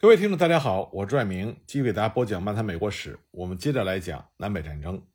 [0.00, 3.18] 各位听众，大家好，我是拽明，继续给大家播讲漫谈美国史。
[3.32, 5.06] 我们接着来讲南北战争。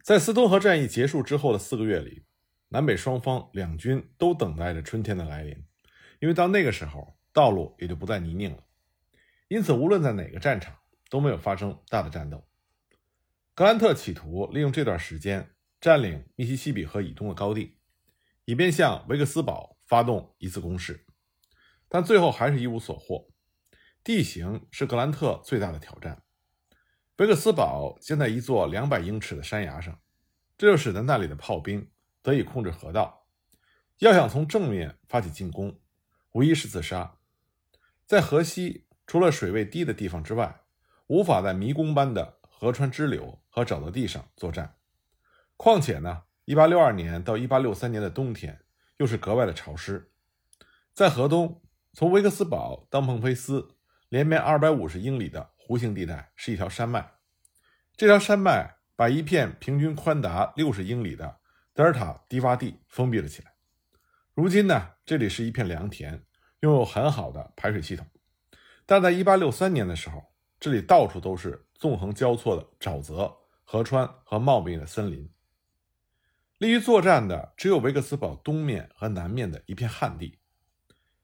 [0.00, 2.24] 在斯通河战役结束之后的四个月里，
[2.68, 5.64] 南北双方两军都等待着春天的来临，
[6.20, 8.62] 因为到那个时候，道路也就不再泥泞了。
[9.48, 10.76] 因此，无论在哪个战场，
[11.10, 12.46] 都没有发生大的战斗。
[13.56, 15.50] 格兰特企图利用这段时间
[15.80, 17.76] 占领密西西比河以东的高地，
[18.44, 21.04] 以便向维克斯堡发动一次攻势，
[21.88, 23.33] 但最后还是一无所获。
[24.04, 26.22] 地形是格兰特最大的挑战。
[27.16, 29.98] 维克斯堡建在一座两百英尺的山崖上，
[30.58, 31.90] 这就使得那里的炮兵
[32.22, 33.26] 得以控制河道。
[34.00, 35.80] 要想从正面发起进攻，
[36.32, 37.16] 无疑是自杀。
[38.04, 40.60] 在河西，除了水位低的地方之外，
[41.06, 44.76] 无法在迷宫般的河川支流和沼泽地上作战。
[45.56, 48.60] 况且呢，1862年到1863年的冬天
[48.98, 50.12] 又是格外的潮湿。
[50.92, 51.62] 在河东，
[51.94, 53.73] 从维克斯堡到孟菲斯。
[54.08, 57.12] 连绵二百五十英里的弧形地带是一条山脉，
[57.96, 61.40] 这条山脉把一片平均宽达六十英里的
[61.72, 63.52] 德尔塔低洼地封闭了起来。
[64.34, 66.22] 如今呢，这里是一片良田，
[66.60, 68.06] 拥有很好的排水系统。
[68.86, 70.22] 但在一八六三年的时候，
[70.60, 75.28] 这里到处都是纵横交错的沼泽、河川和茂密的森林。
[76.58, 80.38] 利于作战的只有维克斯堡东面和南面的一片旱地。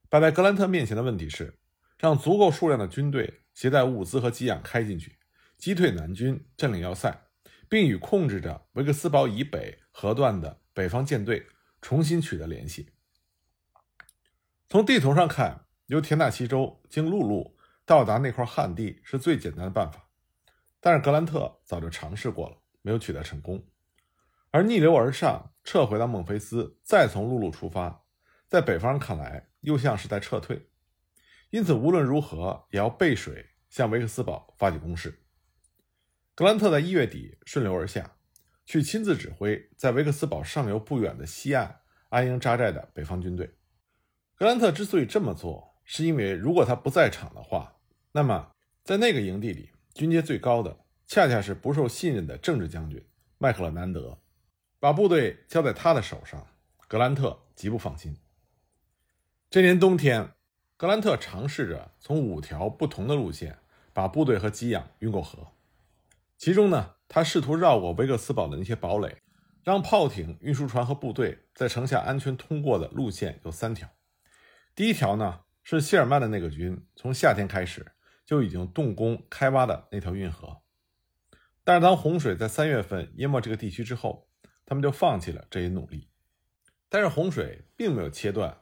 [0.09, 1.60] 摆在格兰特面前的问题是。
[2.01, 5.19] 让足够数量的军队携带物资和给养开进去，
[5.59, 7.27] 击退南军，占领要塞，
[7.69, 11.47] 并与控制着维克斯堡以北河段的北方舰队
[11.83, 12.89] 重新取得联系。
[14.71, 20.09] 从地图上看，由田纳西州经陆路到达那块旱地是最简单的办法，
[20.81, 23.63] 但是格兰特早就尝试过了，没有取得成功。
[24.51, 28.05] 而逆流而上，撤回到孟菲斯，再从陆路出发，
[28.49, 30.70] 在北方人看来，又像是在撤退。
[31.51, 35.21] 因此，无论如何也要背水向维克斯堡发起攻势。
[36.37, 38.17] 格兰特在一月底顺流而下，
[38.65, 43.57] 去亲自指挥在维克斯堡上游不远的西岸安营扎寨的北方军队。
[44.37, 47.81] 格兰特之所以这么做，是因为如果他不在场的话，
[48.13, 48.53] 那么
[48.85, 53.05] 在那个营地里，军阶最高的恰恰是不受信任的政治将军
[53.39, 54.17] 麦克勒南德。
[54.79, 56.47] 把部队交在他的手上，
[56.87, 58.17] 格兰特极不放心。
[59.51, 60.33] 这年冬天。
[60.81, 63.59] 格兰特尝试着从五条不同的路线
[63.93, 65.49] 把部队和给养运过河，
[66.39, 69.19] 其中呢，他试图绕过维克斯堡的那些堡垒，
[69.63, 73.91] 让炮艇、运输船和部队在城下安全通过的路线有三条。
[74.75, 77.93] 第一条呢，是谢尔曼的那个军从夏天开始
[78.25, 80.63] 就已经动工开挖的那条运河，
[81.63, 84.31] 但是当洪水在三月份淹没这个地区之后，
[84.65, 86.09] 他们就放弃了这一努力。
[86.89, 88.57] 但是洪水并没有切断。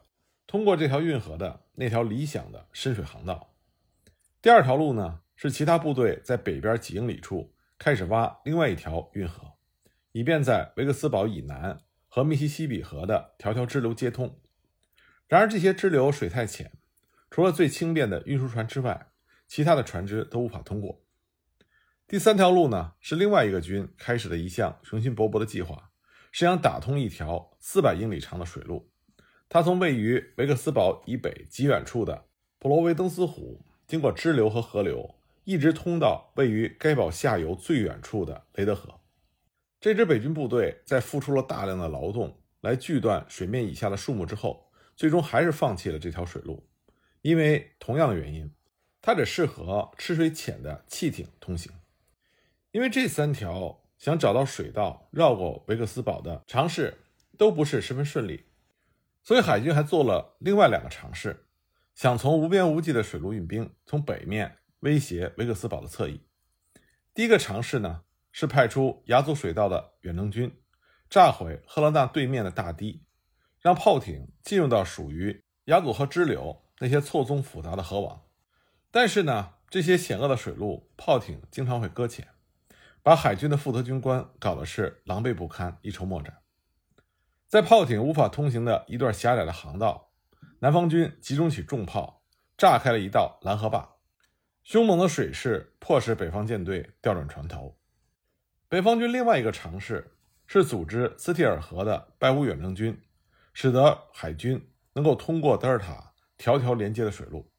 [0.49, 3.53] 通过这条运河的那条理想的深水航道，
[4.41, 9.53] 第二条路呢是其他部队在北边几英里处开始挖另外一条运河，
[10.11, 14.41] 以便在维克斯堡以南和密西西比河的条条支流接通。
[15.27, 16.71] 然而这些支流水太浅，
[17.29, 19.11] 除了最轻便的运输船之外，
[19.47, 21.05] 其他的船只都无法通过。
[22.07, 25.91] 第三条路呢是另外一个军开始的一项雄心勃勃的计划，
[26.31, 28.88] 是想打通一条四百英里长的水路。
[29.49, 32.25] 他从位于维克斯堡以北极远处的
[32.59, 38.99] 普罗维登斯湖，经过支流和河流，一直通到位于该堡下游最远处的雷德河。
[39.81, 46.67] 这支北军部队在付出了大量的劳动来锯断水面以下的树木之后，最终还是放弃了这条水路，
[47.23, 48.51] 因为同样的原因，
[49.01, 51.71] 它只适合吃水浅的汽艇通行。
[52.71, 56.99] 因为这三条想找到水道绕过维克斯堡的尝试
[57.35, 58.43] 都不是十分顺利。
[59.29, 61.45] 所以海军还做了另外两个尝试，
[61.93, 66.25] 想从无边无际的水路运兵，从北面威胁维克斯堡的侧翼。
[67.13, 68.01] 第一个尝试呢，
[68.31, 70.51] 是派出雅祖水道的远征军，
[71.11, 73.03] 炸毁赫勒纳对面的大堤，
[73.59, 78.23] 让炮艇进入到属于雅祖河支流那些错综复杂的河网。
[78.89, 82.27] 但是呢，这些险恶的水路，炮艇经常会搁浅，
[83.03, 86.35] 把海军的负责军官搞得是狼狈不堪，一筹莫展。
[87.49, 90.11] 在炮艇无法通行的一段狭窄的航道，
[90.59, 92.21] 南方军集中起重炮，
[92.55, 93.95] 炸开了一道拦河坝。
[94.63, 97.75] 凶猛的水势迫使北方舰队调转船头。
[98.67, 100.13] 北方军另外一个尝试
[100.45, 103.01] 是组织斯蒂尔河的拜乌远征军，
[103.51, 107.51] 使得海军能够通过德尔塔条条连接的水路。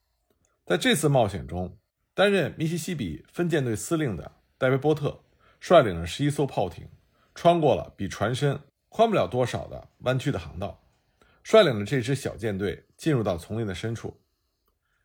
[0.65, 1.77] 在这次冒险中，
[2.15, 5.25] 担任密西西比分舰队司令的戴维波特
[5.59, 6.89] 率领着十一艘炮艇，
[7.35, 8.61] 穿过了比船身。
[8.91, 10.83] 宽不了多少的弯曲的航道，
[11.43, 14.21] 率领着这支小舰队进入到丛林的深处。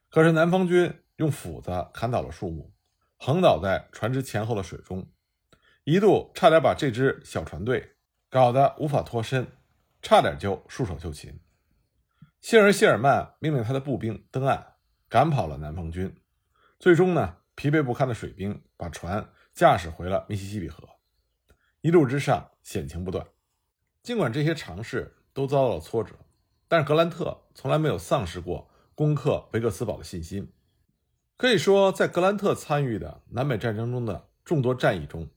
[0.09, 2.73] 可是南方军用斧子砍倒了树木，
[3.17, 5.07] 横倒在船只前后的水中，
[5.83, 7.95] 一度差点把这支小船队
[8.29, 9.47] 搞得无法脱身，
[10.01, 11.39] 差点就束手就擒。
[12.41, 14.75] 幸而谢尔曼命令他的步兵登岸，
[15.07, 16.15] 赶跑了南方军。
[16.79, 20.89] 最终呢，疲惫不堪的水兵把船驾驶回了密西西比河。
[21.81, 23.25] 一路之上险情不断，
[24.05, 26.13] 尽管这些尝试都遭到了挫折，
[26.67, 30.47] 但是格兰特从来没有丧失过攻克维克斯堡的信心。
[31.37, 35.27] 可以说，在格兰特参与的南北战争中的众多战役中，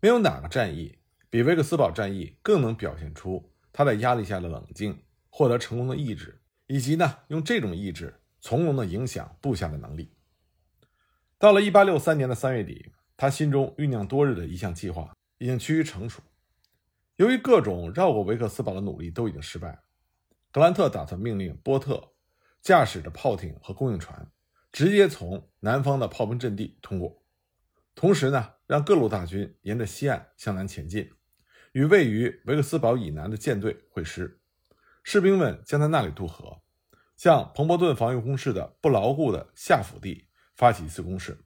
[0.00, 0.98] 没有哪个战役
[1.30, 6.42] 比维克斯堡战役更能表现出他在压力下的冷静、获得成功的意志。
[6.66, 10.12] 以及呢，用这种意志从容的影响部下的能力。
[11.38, 16.20] 到了一八六三年的三月底，他心中酝酿多日的一项计划已经趋于成熟。
[17.20, 19.82] 由于各种绕过维克斯堡的努力都已经失败，
[20.50, 22.14] 格兰特打算命令波特
[22.62, 24.32] 驾驶着炮艇和供应船，
[24.72, 27.22] 直接从南方的炮兵阵地通过，
[27.94, 31.10] 同时呢，让各路大军沿着西岸向南前进，
[31.72, 34.40] 与位于维克斯堡以南的舰队会师。
[35.02, 36.62] 士兵们将在那里渡河，
[37.18, 40.26] 向彭伯顿防御工事的不牢固的下腹地
[40.56, 41.44] 发起一次攻势。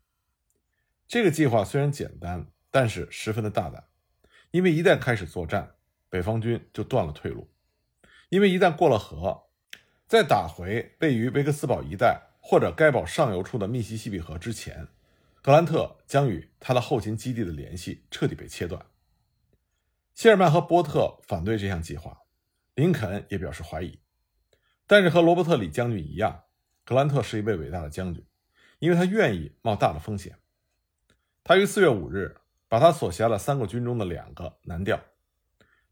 [1.09, 3.85] 这个计划虽然简单，但是十分的大胆，
[4.55, 5.75] 因为一旦开始作战，
[6.09, 7.51] 北方军就断了退路。
[8.29, 9.49] 因为一旦过了河，
[10.07, 14.87] 在打回位于维克斯堡一带或者该堡上游处的密西西比河之前，
[15.43, 18.87] 格兰特将与他的后勤基地的联系彻底被切断。
[20.15, 22.21] 谢尔曼和波特反对这项计划。
[22.77, 23.99] 林肯也表示怀疑，
[24.87, 26.45] 但是和罗伯特李将军一样，
[26.85, 28.25] 格兰特是一位伟大的将军，
[28.79, 30.39] 因为他愿意冒大的风险。
[31.43, 32.37] 他于四月五日
[32.75, 35.01] 把他所辖的三个军中的两个南调，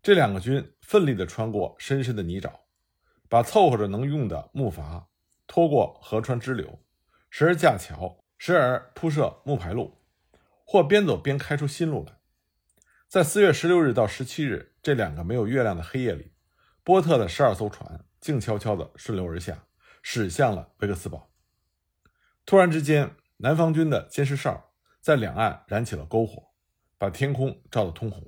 [0.03, 2.51] 这两个军奋力地穿过深深的泥沼，
[3.29, 5.05] 把凑合着能用的木筏
[5.47, 6.81] 拖过河川支流，
[7.31, 9.97] 时而架桥，时而铺设木排路，
[10.67, 12.19] 或边走边开出新路来。
[13.07, 16.33] 在四月十六日到十七日这两个没有月亮的黑夜里。
[16.83, 19.67] 波特的十二艘船静悄悄地顺流而下，
[20.03, 21.31] 驶向了维克斯堡。
[22.45, 26.49] 突然之间，南方军的监视哨在两岸燃起了篝火，
[27.03, 28.23] 把天空照得通红。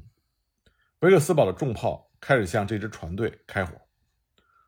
[0.99, 3.81] 维克斯堡的重炮开始向这支船队开火，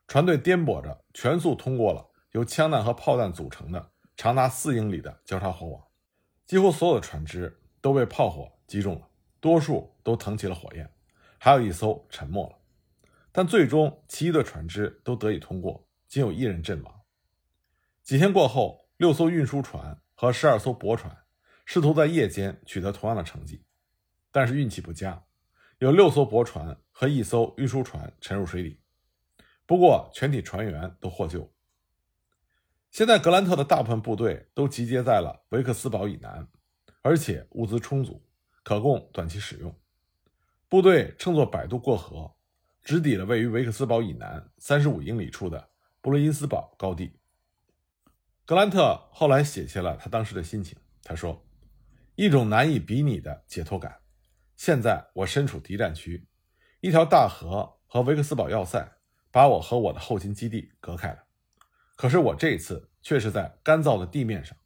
[0.06, 5.84] 船队颠簸着全速通过了由枪弹和炮弹组成的长达四英里的交叉火网，
[6.44, 9.08] 几乎所有的船只都被炮火击中了，
[9.40, 10.88] 多数都腾起了火焰，
[11.40, 12.56] 还有一艘沉没了。
[13.32, 17.00] 但最终，其余的船只都得以通过，仅有一人阵亡。
[18.04, 21.24] 几天过后，六艘运输船和十二艘驳船
[21.64, 23.64] 试图在夜间取得同样的成绩，
[24.36, 25.24] 但是运气不佳，
[25.78, 28.78] 有六艘驳船和一艘运输船沉入水底。
[29.64, 31.50] 不过，全体船员都获救。
[32.90, 36.46] 现在，格兰特的大部分部队都集结在了维克斯堡以南，
[37.00, 38.22] 而且物资充足，
[38.62, 39.74] 可供短期使用。
[40.68, 42.30] 部队乘坐摆渡过河。
[42.84, 45.70] 直抵了位于维克斯堡以南三十五英里处的
[46.02, 47.18] 布伦因斯堡高地。
[48.44, 50.76] 格兰特后来写下了他当时的心情。
[51.02, 51.42] 他说
[52.16, 53.96] ：“一种难以比拟的解脱感。
[54.56, 56.26] 现在我身处敌占区，
[56.80, 58.98] 一条大河和维克斯堡要塞
[59.30, 61.24] 把我和我的后勤基地隔开了。
[61.94, 64.56] 可是我这次却是在干燥的地面上，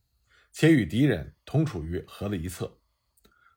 [0.52, 2.78] 且与敌人同处于河的一侧。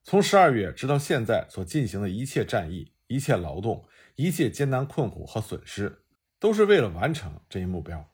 [0.04, 6.06] 从十二月直到现在所进行的一切战役、一切劳动。”一切艰难困苦和损失，
[6.38, 8.14] 都是为了完成这一目标。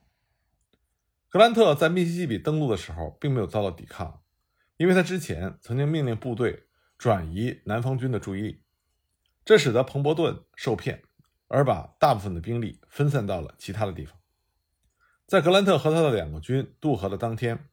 [1.28, 4.24] 格兰特在密西西比登陆的时候，并没有遭到抵抗，
[4.78, 6.69] 因为他之前曾经命令部队
[7.00, 8.62] 转移南方军的注意力，
[9.44, 11.02] 这使得彭伯顿受骗，
[11.48, 14.20] 而把大部分的兵力分散到了其他的地方。
[15.26, 17.70] 在格兰特和他的两个军渡河的当天，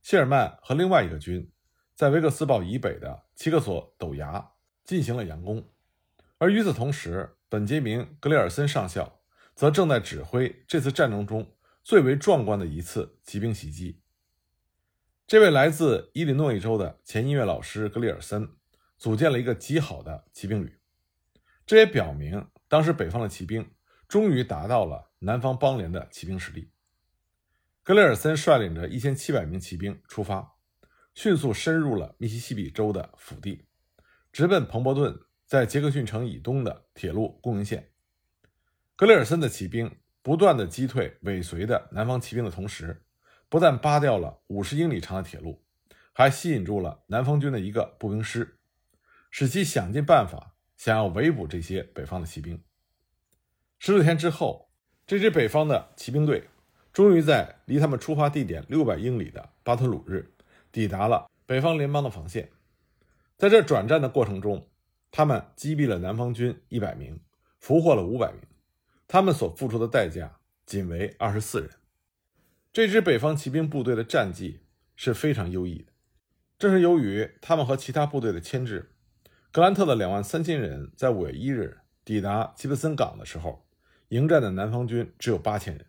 [0.00, 1.50] 谢尔曼和另外一个军
[1.94, 4.52] 在维克斯堡以北的七个所陡崖
[4.84, 5.68] 进行了佯攻，
[6.38, 7.32] 而与此同时。
[7.48, 9.20] 本杰明·格里尔森上校
[9.54, 11.54] 则正在指挥这次战争中
[11.84, 14.02] 最为壮观的一次骑兵袭击。
[15.28, 18.50] 这位来自伊利诺伊州的前音乐老师格里尔森
[18.98, 20.78] 组建了一个极好的骑兵旅，
[21.64, 23.70] 这也表明当时北方的骑兵
[24.08, 26.70] 终于达到了南方邦联的骑兵实力。
[27.82, 30.56] 格雷尔森率领着一千七百名骑兵出发，
[31.14, 33.64] 迅速深入了密西西比州的腹地，
[34.32, 35.18] 直奔彭伯顿。
[35.48, 37.92] 在杰克逊城以东的铁路供应线，
[38.96, 39.88] 格雷尔森的骑兵
[40.20, 43.04] 不断的击退尾随的南方骑兵的同时，
[43.48, 45.64] 不但扒掉了五十英里长的铁路，
[46.12, 48.58] 还吸引住了南方军的一个步兵师，
[49.38, 52.58] 使其想尽办法想要围捕这些北方的骑兵。
[53.78, 54.70] 十六天之后，
[55.06, 56.48] 这支北方的骑兵队
[56.90, 60.32] 终于在离他们出发地点六百英里的巴特鲁日
[60.72, 62.50] 抵达了北方联邦的防线。
[63.36, 64.66] 在这转战的过程中，
[65.10, 67.20] 他们击毙了南方军一百名，
[67.58, 68.40] 俘获了五百名。
[69.06, 71.68] 他们所付出的代价仅为二十四人。
[72.72, 74.62] 这支北方骑兵部队的战绩
[74.94, 75.92] 是非常优异的，
[76.58, 78.92] 正是由于他们和其他部队的牵制，
[79.56, 83.66] 格兰特的两万三千人在五月一日抵达吉布森港的时候，
[84.08, 85.86] 迎战的南方军只有八千人。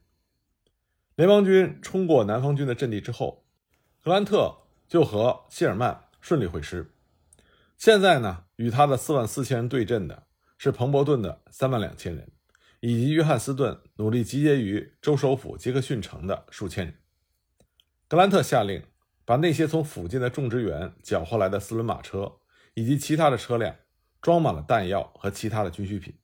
[1.16, 3.44] 联邦军冲过南方军的阵地之后，
[4.02, 4.56] 格兰特
[4.88, 6.94] 就和谢尔曼顺利会师。
[7.78, 12.32] 现在呢，与他的四万四千人对阵的是彭伯顿的三万两千人。
[12.80, 16.96] 以及约翰斯顿努力集结于州首府杰克逊城的数千人，
[18.08, 18.82] 格兰特下令
[19.26, 22.38] 把那些从附近的种植园缴获来的四轮马车
[22.78, 23.76] 以及其他的车辆
[24.22, 26.16] 装满了弹药和其他的军需品，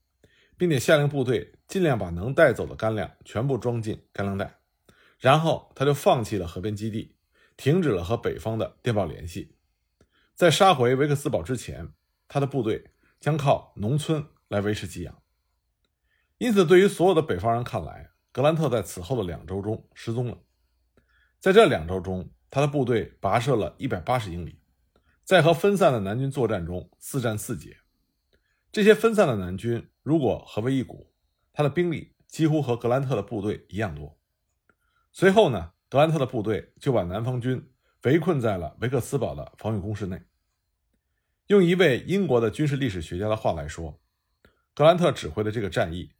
[0.56, 4.60] 并且下令部队尽量把能带走的干粮全部装进干粮袋。
[5.18, 7.16] 然后他就放弃了河边基地，
[7.58, 9.56] 停止了和北方的电报联系。
[10.36, 11.90] 在杀回维克斯堡之前，
[12.28, 15.24] 他的部队将靠农村来维持给养。
[16.38, 20.38] 因此，对于所有的北方人看来，格兰特在此后的两周中失踪了。
[21.40, 24.60] 在这两周中，他的部队跋涉了一百八十英里，
[25.24, 27.78] 在和分散的南军作战中四战四捷。
[28.72, 31.14] 这些分散的南军如果合为一股，
[31.52, 34.18] 他的兵力几乎和格兰特的部队一样多。
[35.12, 37.72] 随后呢，格兰特的部队就把南方军
[38.04, 40.22] 围困在了维克斯堡的防御工事内。
[41.48, 44.00] 用一位英国的军事历史学家的话来说，
[44.74, 46.12] 格兰特指挥的这个战役。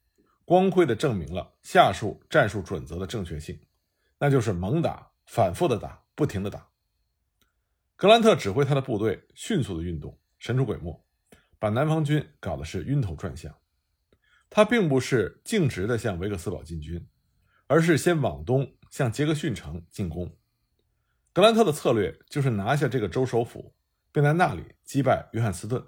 [0.46, 3.58] 光辉地证明了下述战术准则的正确性，
[4.20, 6.68] 那就是猛打、反复的打、不停的打。
[8.04, 11.06] 格兰特指挥他的部队迅速的运动，神出鬼没，
[11.58, 13.58] 把南方军搞得是晕头转向。
[14.50, 17.08] 他并不是径直的向维克斯堡进军，
[17.66, 20.36] 而是先往东向杰克逊城进攻。
[21.32, 23.74] 格兰特的策略就是拿下这个州首府，
[24.12, 25.82] 并在那里击败约翰斯顿，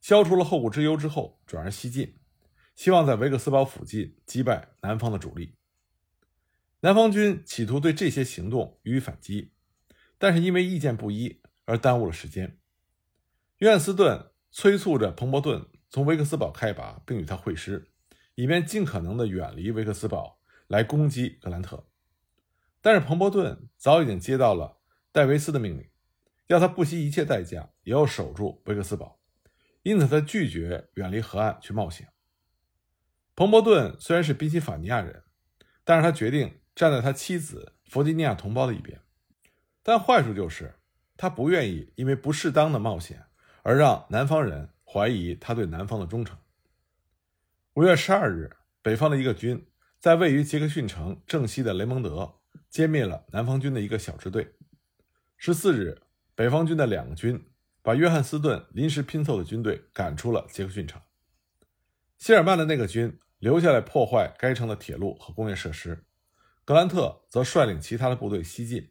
[0.00, 2.16] 消除了后顾之忧之后，转而西进。
[2.76, 5.56] 希望在维克斯堡附近击败南方的主力。
[6.82, 9.50] 南方军企图对这些行动予以反击，
[10.16, 11.39] 但是因为意见不一
[11.70, 12.58] 而耽误了时间。
[13.58, 17.92] 约翰斯顿催促着彭伯顿从维克斯堡开拔，并与他会师，
[18.34, 21.86] 以便尽可能的远离维克斯堡来攻击格兰特。
[22.80, 24.80] 但是彭伯顿早已经接到了
[25.12, 25.88] 戴维斯的命令，
[26.48, 29.20] 要他不惜一切代价也要守住维克斯堡，
[29.82, 32.08] 因此他拒绝远离河岸去冒险。
[33.36, 35.22] 彭伯顿虽然是宾夕法尼亚人，
[35.84, 39.00] 但是他决定站在他妻子弗吉尼亚同胞的一边。
[39.82, 40.79] 但坏处就是，
[41.20, 43.26] 他不愿意因为不适当的冒险
[43.62, 46.38] 而让南方人怀疑他对南方的忠诚。
[47.74, 49.66] 五月十二日，北方的一个军
[49.98, 52.36] 在位于杰克逊城正西的雷蒙德
[52.72, 54.54] 歼灭了南方军的一个小支队。
[55.36, 56.00] 十四日，
[56.34, 57.44] 北方军的两个军
[57.82, 60.98] 把约翰斯顿临时拼凑的军队赶出了杰克逊城。
[62.16, 63.20] 谢尔曼的那个军。
[63.40, 66.04] 留下来破坏该城的铁路和工业设施，
[66.66, 68.90] 格兰特则率领其他的部队西进，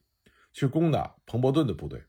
[0.51, 2.05] 去攻打彭伯顿的部队。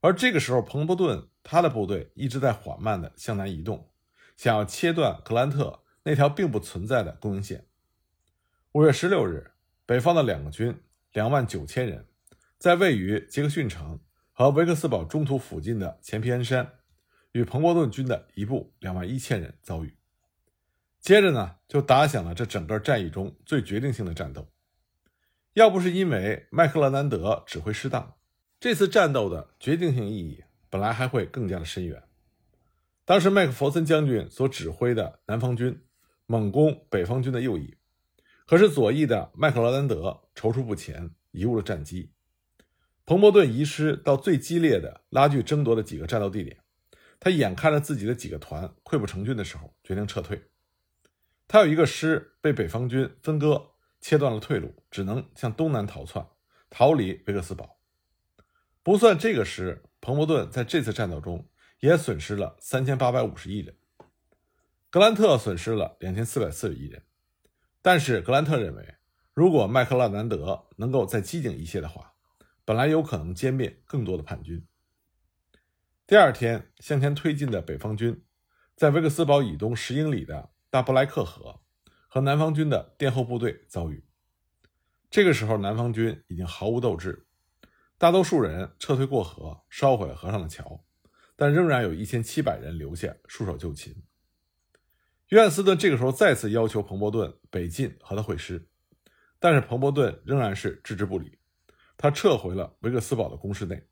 [0.00, 3.90] 而这个时候，彭伯顿他的部队一直在缓慢地向南移动，
[4.36, 7.66] 想要切断格兰特那条并不存在的供应线。
[8.72, 9.52] 五月十六日，
[9.86, 12.06] 北方的两个军两万九千人，
[12.58, 13.98] 在位于杰克逊城
[14.32, 16.74] 和维克斯堡中途附近的前皮恩山，
[17.32, 19.96] 与彭伯顿军的一部两万一千人遭遇。
[21.00, 24.48] 接着呢，就打响了这整个战役中最决定性的战斗。
[25.54, 28.15] 要不是因为麦克勒南德指挥失当，
[28.58, 32.02] 这次战斗的决定性意义本来还会更加的深远。
[33.04, 35.84] 当时麦克弗森将军所指挥的南方军
[36.26, 37.76] 猛攻北方军的右翼，
[38.46, 42.12] 可是左翼的麦克劳兰德踌躇不前，贻误了战机。
[43.04, 46.58] 彭伯顿遗失到最激烈的拉锯争夺的几个战斗地点，
[47.20, 50.42] 他眼看着自己的几个团溃不成军的时候，决定撤退。
[51.46, 56.26] 他有一个师被北方军分割，切断了退路，只能向东南逃窜，
[56.68, 57.75] 逃离维克斯堡。
[58.86, 61.50] 不算这个师，彭伯顿在这次战斗中
[61.80, 63.74] 也损失了三千八百五十亿人，
[64.90, 67.02] 格兰特损失了两千四百四十亿人。
[67.82, 68.94] 但是格兰特认为，
[69.34, 72.14] 如果麦克勒南德能够再机警一些的话，
[72.64, 74.64] 本来有可能歼灭更多的叛军。
[76.06, 78.22] 第二天向前推进的北方军，
[78.76, 80.50] 在维克斯堡以东十英里的。
[80.70, 81.60] 大布莱克河
[82.06, 84.06] 和南方军的殿后部队遭遇。
[85.10, 87.25] 这个时候，南方军已经毫无斗志，
[87.98, 90.84] 大多数人撤退过河，烧毁了河上的桥，
[91.34, 94.02] 但仍然有一千七百人留下束手就擒。
[95.28, 98.68] 约翰斯顿这个时候再次要求彭伯顿北进和他会师，
[99.38, 101.38] 但是彭伯顿仍然是置之不理，
[101.96, 103.82] 他撤回了维克斯堡的攻势内，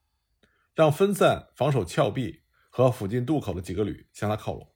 [0.75, 4.71] 让分散防守峭壁和附近渡口的几个旅向他靠拢。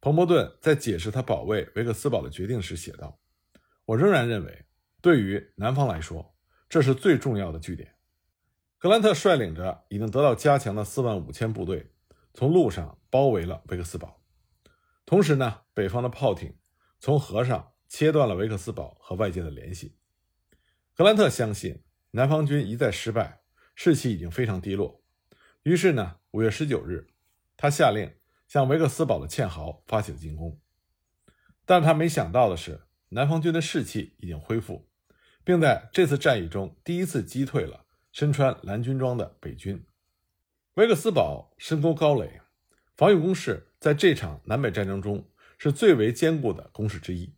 [0.00, 3.18] 彭伯顿在解释他保卫维克斯堡的决定时写道
[3.86, 4.66] ：“我仍然认为，
[5.00, 6.36] 对于南方来说，
[6.68, 7.94] 这是最重要的据点。”
[8.78, 11.90] 格兰特率领着已经得到加强的四万五千部队，
[12.32, 14.22] 从路上包围了维克斯堡。
[15.04, 16.56] 同时呢，北方的炮艇
[17.00, 19.96] 从河上切断了维克斯堡和外界的联系。
[20.94, 21.82] 格兰特相信
[22.12, 23.40] 南方军一再失败，
[23.74, 25.02] 士气已经非常低落。
[25.64, 27.08] 于是呢，五月十九日，
[27.56, 28.14] 他下令
[28.46, 30.60] 向维克斯堡的堑壕发起了进攻。
[31.66, 34.88] 但他没想到的是，南方军的士气已经恢复，
[35.42, 37.86] 并在这次战役中第一次击退了。
[38.12, 39.84] 身穿蓝军装的北军，
[40.74, 42.40] 维克斯堡深沟高垒，
[42.96, 47.34] 防御工事在这场南北战争中是最为坚固的工事之一。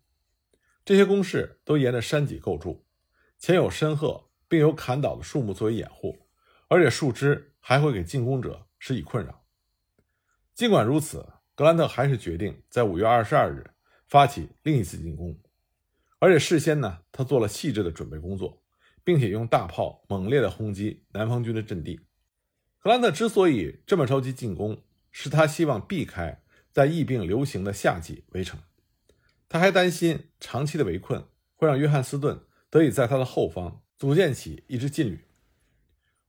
[0.85, 2.87] 这些工事都沿着山脊构筑，
[3.39, 6.19] 前有深壑，并有砍倒的树木作为掩护，
[6.69, 9.45] 而且树枝还会给进攻者施以困扰。
[10.55, 13.71] 尽管如此，格兰特还是决定在五月二十二日
[14.09, 15.39] 发起另一次进攻，
[16.19, 18.60] 而且事先呢，他做了细致的准备工作。
[19.05, 22.01] 并且用大炮猛烈地轰击南方军的阵地。
[22.79, 26.43] 格兰特之所以这么着急进攻，是他希望避开
[26.73, 28.61] 在疫病流行的夏季围城。
[29.49, 31.27] 他还担心长期的围困
[31.57, 35.25] 会让约翰斯顿得以在他的后方组建起一支劲旅。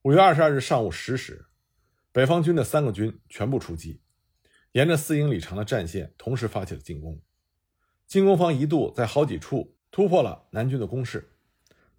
[0.02, 1.46] 五月二十二日上午十时，
[2.12, 4.02] 北方军的三个军全部出击，
[4.72, 7.22] 沿着四英里长的战线同时发起了进攻。
[8.08, 11.31] 进攻方一度在好几处突破了南军的攻势。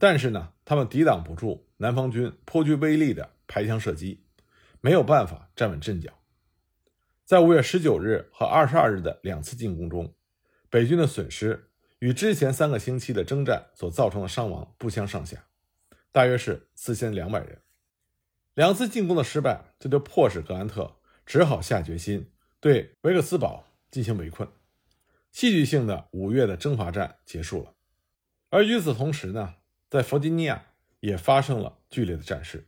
[0.03, 4.25] 但是呢，他们抵挡不住南方军颇具威力的排枪射击，
[4.81, 6.19] 没有办法站稳阵脚。
[7.25, 10.13] 在五月十九日和二十二日的两次进攻中，
[10.69, 15.45] 北军的损失与之前三个星期的征战所造成的伤亡不相上下，
[16.11, 17.63] 大约是四千两百人。
[18.55, 24.49] 两次进攻的失败，这就迫使格兰特只好下决心对维克斯堡进行围困。
[25.31, 27.75] 戏剧性的五月的征伐战结束了，
[28.51, 29.55] 而与此同时呢？
[29.93, 30.69] 在弗吉尼亚
[31.01, 32.67] 也发生了剧烈的战事。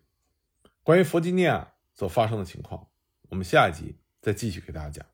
[0.83, 2.91] 关于弗吉尼亚所发生的情况，
[3.31, 5.07] 我们下一集再继续给大家讲。